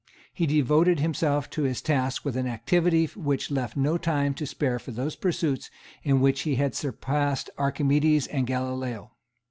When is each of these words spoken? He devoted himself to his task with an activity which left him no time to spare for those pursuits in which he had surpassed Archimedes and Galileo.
He 0.33 0.47
devoted 0.47 0.99
himself 0.99 1.47
to 1.51 1.61
his 1.61 1.79
task 1.79 2.25
with 2.25 2.35
an 2.35 2.47
activity 2.47 3.05
which 3.15 3.51
left 3.51 3.77
him 3.77 3.83
no 3.83 3.99
time 3.99 4.33
to 4.33 4.47
spare 4.47 4.79
for 4.79 4.89
those 4.89 5.15
pursuits 5.15 5.69
in 6.01 6.21
which 6.21 6.41
he 6.41 6.55
had 6.55 6.73
surpassed 6.73 7.51
Archimedes 7.55 8.25
and 8.25 8.47
Galileo. 8.47 9.11